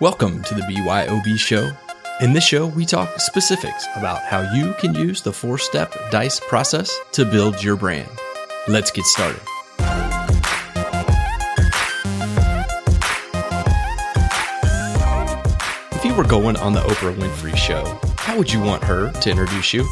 [0.00, 1.72] Welcome to the BYOB show.
[2.20, 6.38] In this show, we talk specifics about how you can use the four step DICE
[6.38, 8.08] process to build your brand.
[8.68, 9.40] Let's get started.
[15.96, 19.30] If you were going on the Oprah Winfrey show, how would you want her to
[19.30, 19.84] introduce you?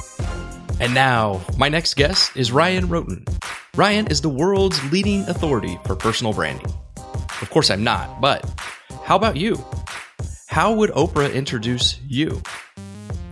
[0.78, 3.26] And now, my next guest is Ryan Roten.
[3.74, 6.72] Ryan is the world's leading authority for personal branding.
[7.42, 8.48] Of course, I'm not, but
[9.02, 9.56] how about you?
[10.56, 12.42] How would Oprah introduce you?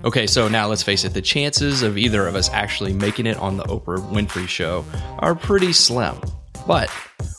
[0.04, 3.38] Okay, so now let's face it, the chances of either of us actually making it
[3.38, 4.84] on the Oprah Winfrey show
[5.20, 6.20] are pretty slim.
[6.66, 6.90] But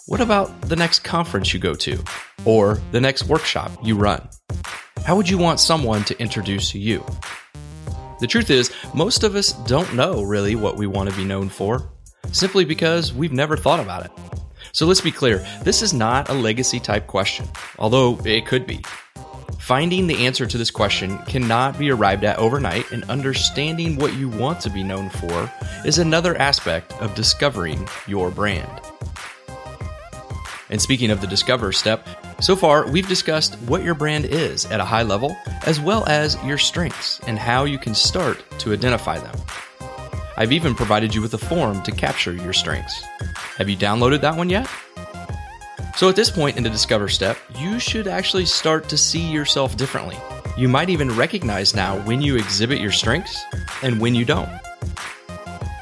[0.07, 2.03] what about the next conference you go to?
[2.45, 4.27] Or the next workshop you run?
[5.05, 7.05] How would you want someone to introduce you?
[8.19, 11.47] The truth is, most of us don't know really what we want to be known
[11.47, 11.87] for,
[12.31, 14.11] simply because we've never thought about it.
[14.71, 17.45] So let's be clear this is not a legacy type question,
[17.77, 18.83] although it could be.
[19.65, 24.29] Finding the answer to this question cannot be arrived at overnight, and understanding what you
[24.29, 25.51] want to be known for
[25.83, 28.69] is another aspect of discovering your brand.
[30.69, 32.07] And speaking of the discover step,
[32.39, 36.37] so far we've discussed what your brand is at a high level, as well as
[36.43, 39.35] your strengths and how you can start to identify them.
[40.37, 43.01] I've even provided you with a form to capture your strengths.
[43.57, 44.69] Have you downloaded that one yet?
[45.95, 49.77] So at this point in the discover step, you should actually start to see yourself
[49.77, 50.17] differently.
[50.57, 53.41] You might even recognize now when you exhibit your strengths
[53.81, 54.49] and when you don't.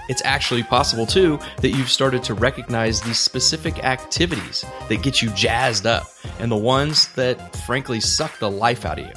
[0.10, 5.32] It's actually possible too that you've started to recognize these specific activities that get you
[5.32, 6.06] jazzed up
[6.38, 9.14] and the ones that frankly suck the life out of you.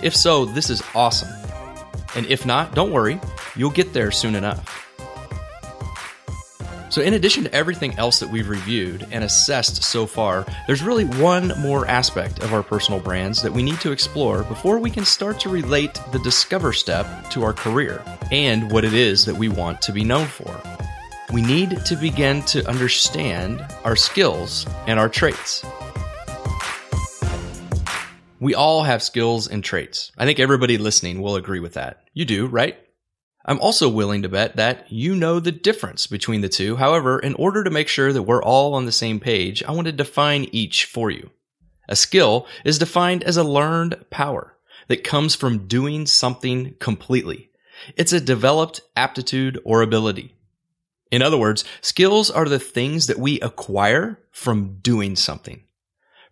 [0.00, 1.28] If so, this is awesome.
[2.14, 3.20] And if not, don't worry,
[3.54, 4.75] you'll get there soon enough.
[6.96, 11.04] So, in addition to everything else that we've reviewed and assessed so far, there's really
[11.04, 15.04] one more aspect of our personal brands that we need to explore before we can
[15.04, 19.46] start to relate the discover step to our career and what it is that we
[19.46, 20.58] want to be known for.
[21.34, 25.66] We need to begin to understand our skills and our traits.
[28.40, 30.12] We all have skills and traits.
[30.16, 32.04] I think everybody listening will agree with that.
[32.14, 32.78] You do, right?
[33.48, 36.76] I'm also willing to bet that you know the difference between the two.
[36.76, 39.86] However, in order to make sure that we're all on the same page, I want
[39.86, 41.30] to define each for you.
[41.88, 44.56] A skill is defined as a learned power
[44.88, 47.50] that comes from doing something completely.
[47.96, 50.34] It's a developed aptitude or ability.
[51.12, 55.62] In other words, skills are the things that we acquire from doing something.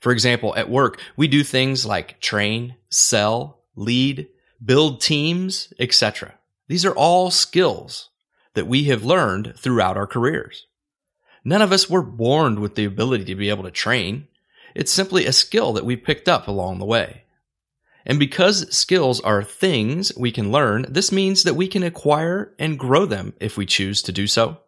[0.00, 4.26] For example, at work, we do things like train, sell, lead,
[4.62, 6.34] build teams, etc.
[6.69, 8.10] These are all skills
[8.54, 10.66] that we have learned throughout our careers.
[11.44, 14.28] None of us were born with the ability to be able to train.
[14.75, 17.25] It's simply a skill that we picked up along the way.
[18.06, 22.78] And because skills are things we can learn, this means that we can acquire and
[22.78, 24.58] grow them if we choose to do so.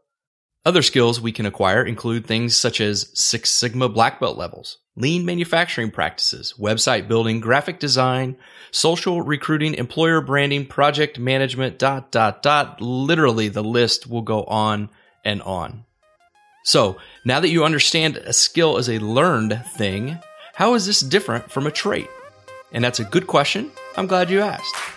[0.65, 5.25] Other skills we can acquire include things such as Six Sigma black belt levels, lean
[5.25, 8.37] manufacturing practices, website building, graphic design,
[8.71, 12.81] social recruiting, employer branding, project management, dot, dot, dot.
[12.81, 14.89] Literally, the list will go on
[15.25, 15.85] and on.
[16.65, 20.19] So, now that you understand a skill is a learned thing,
[20.55, 22.09] how is this different from a trait?
[22.73, 23.71] And that's a good question.
[23.97, 24.96] I'm glad you asked.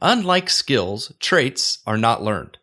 [0.00, 2.58] Unlike skills, traits are not learned.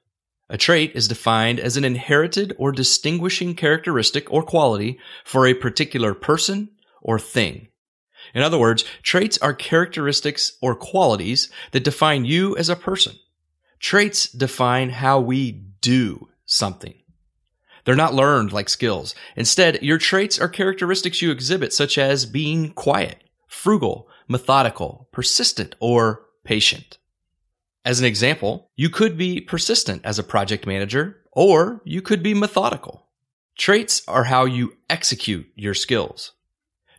[0.49, 6.13] A trait is defined as an inherited or distinguishing characteristic or quality for a particular
[6.13, 6.69] person
[7.01, 7.67] or thing.
[8.33, 13.15] In other words, traits are characteristics or qualities that define you as a person.
[13.79, 16.95] Traits define how we do something.
[17.83, 19.13] They're not learned like skills.
[19.35, 26.25] Instead, your traits are characteristics you exhibit, such as being quiet, frugal, methodical, persistent, or
[26.43, 26.97] patient.
[27.85, 32.33] As an example, you could be persistent as a project manager, or you could be
[32.33, 33.05] methodical.
[33.55, 36.31] Traits are how you execute your skills.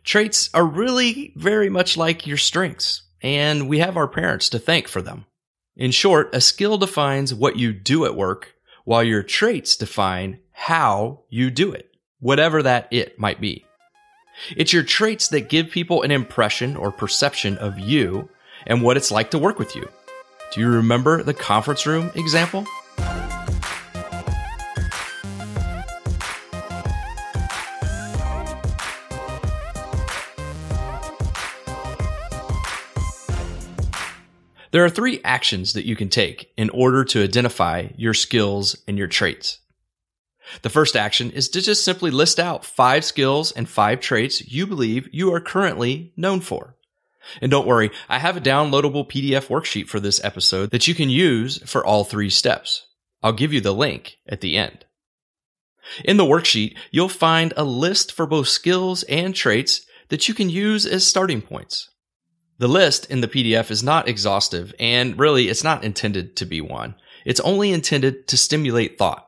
[0.05, 4.87] Traits are really very much like your strengths, and we have our parents to thank
[4.87, 5.25] for them.
[5.75, 8.55] In short, a skill defines what you do at work,
[8.85, 11.91] while your traits define how you do it,
[12.21, 13.65] whatever that it might be.
[14.55, 18.29] It's your traits that give people an impression or perception of you
[18.65, 19.89] and what it's like to work with you.
[20.53, 22.65] Do you remember the conference room example?
[34.71, 38.97] There are three actions that you can take in order to identify your skills and
[38.97, 39.59] your traits.
[40.61, 44.67] The first action is to just simply list out five skills and five traits you
[44.67, 46.76] believe you are currently known for.
[47.41, 51.09] And don't worry, I have a downloadable PDF worksheet for this episode that you can
[51.09, 52.87] use for all three steps.
[53.23, 54.85] I'll give you the link at the end.
[56.03, 60.49] In the worksheet, you'll find a list for both skills and traits that you can
[60.49, 61.89] use as starting points.
[62.59, 66.59] The list in the PDF is not exhaustive, and really, it's not intended to be
[66.59, 66.95] one.
[67.23, 69.26] It's only intended to stimulate thought.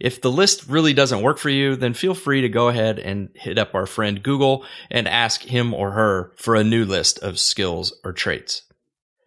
[0.00, 3.30] If the list really doesn't work for you, then feel free to go ahead and
[3.34, 7.38] hit up our friend Google and ask him or her for a new list of
[7.38, 8.62] skills or traits.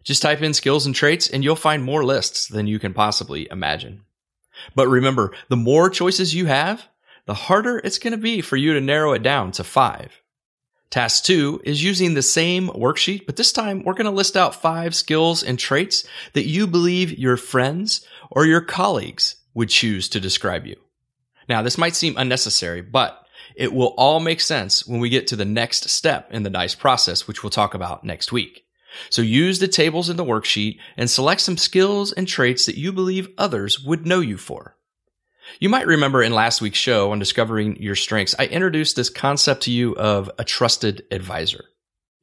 [0.04, 3.48] Just type in skills and traits and you'll find more lists than you can possibly
[3.50, 4.02] imagine.
[4.74, 6.86] But remember, the more choices you have,
[7.26, 10.20] the harder it's going to be for you to narrow it down to five.
[10.90, 14.60] Task two is using the same worksheet, but this time we're going to list out
[14.60, 16.04] five skills and traits
[16.34, 20.76] that you believe your friends or your colleagues would choose to describe you.
[21.48, 23.26] Now, this might seem unnecessary, but
[23.56, 26.74] it will all make sense when we get to the next step in the DICE
[26.74, 28.64] process, which we'll talk about next week.
[29.10, 32.92] So use the tables in the worksheet and select some skills and traits that you
[32.92, 34.76] believe others would know you for.
[35.60, 39.62] You might remember in last week's show on discovering your strengths, I introduced this concept
[39.64, 41.64] to you of a trusted advisor.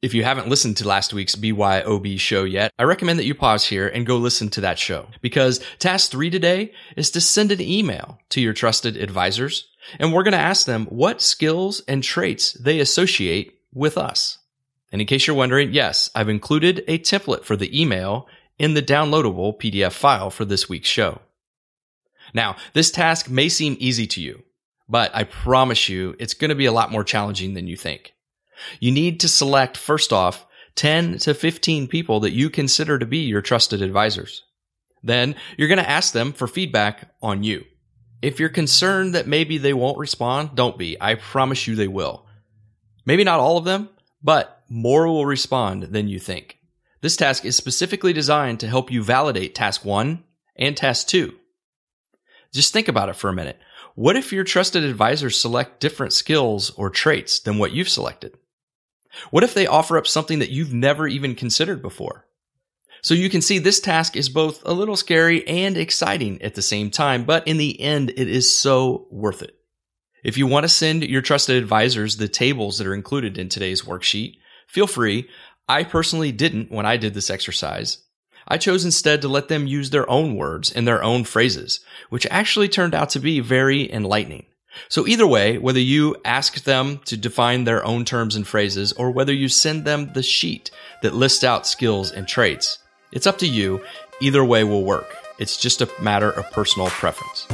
[0.02, 3.66] If you haven't listened to last week's BYOB show yet, I recommend that you pause
[3.66, 7.60] here and go listen to that show because task three today is to send an
[7.60, 9.68] email to your trusted advisors
[9.98, 14.38] and we're going to ask them what skills and traits they associate with us.
[14.90, 18.26] And in case you're wondering, yes, I've included a template for the email
[18.58, 21.20] in the downloadable PDF file for this week's show.
[22.32, 24.44] Now, this task may seem easy to you,
[24.88, 28.14] but I promise you it's going to be a lot more challenging than you think.
[28.78, 30.46] You need to select, first off,
[30.76, 34.44] 10 to 15 people that you consider to be your trusted advisors.
[35.02, 37.64] Then you're going to ask them for feedback on you.
[38.22, 40.96] If you're concerned that maybe they won't respond, don't be.
[41.00, 42.26] I promise you they will.
[43.06, 43.88] Maybe not all of them,
[44.22, 46.58] but more will respond than you think.
[47.00, 50.24] This task is specifically designed to help you validate task one
[50.56, 51.34] and task two.
[52.52, 53.58] Just think about it for a minute.
[53.94, 58.36] What if your trusted advisors select different skills or traits than what you've selected?
[59.30, 62.26] What if they offer up something that you've never even considered before?
[63.02, 66.62] So you can see this task is both a little scary and exciting at the
[66.62, 69.56] same time, but in the end, it is so worth it.
[70.22, 73.82] If you want to send your trusted advisors the tables that are included in today's
[73.82, 74.34] worksheet,
[74.68, 75.28] feel free.
[75.66, 77.98] I personally didn't when I did this exercise.
[78.46, 81.80] I chose instead to let them use their own words and their own phrases,
[82.10, 84.46] which actually turned out to be very enlightening.
[84.88, 89.10] So either way, whether you ask them to define their own terms and phrases or
[89.10, 90.70] whether you send them the sheet
[91.02, 92.78] that lists out skills and traits,
[93.12, 93.84] it's up to you.
[94.20, 95.16] Either way will work.
[95.38, 97.46] It's just a matter of personal preference.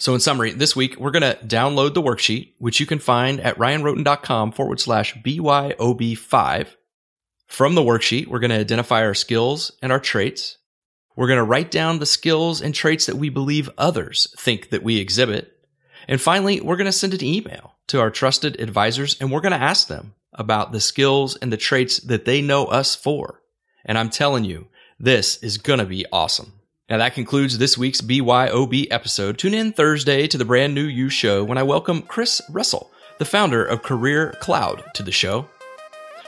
[0.00, 3.38] So, in summary, this week we're going to download the worksheet, which you can find
[3.38, 6.68] at ryanroten.com forward slash BYOB5.
[7.46, 10.56] From the worksheet, we're going to identify our skills and our traits.
[11.16, 14.82] We're going to write down the skills and traits that we believe others think that
[14.82, 15.52] we exhibit.
[16.08, 19.52] And finally, we're going to send an email to our trusted advisors and we're going
[19.52, 23.42] to ask them about the skills and the traits that they know us for.
[23.84, 26.59] And I'm telling you, this is going to be awesome.
[26.90, 29.38] Now that concludes this week's BYOB episode.
[29.38, 33.24] Tune in Thursday to the brand new You show when I welcome Chris Russell, the
[33.24, 35.48] founder of Career Cloud, to the show.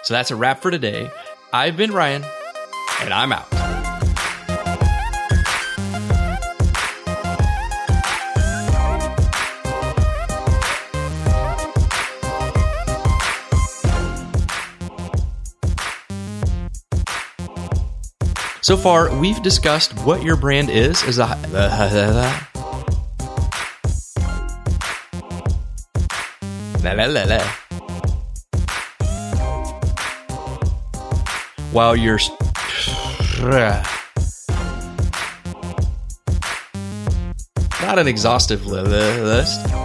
[0.05, 1.11] So that's a wrap for today.
[1.53, 2.25] I've been Ryan,
[3.01, 3.62] and I'm out.
[18.63, 21.27] So far, we've discussed what your brand is as a.
[31.73, 32.21] While you're.
[37.83, 39.82] Not an exhaustive list.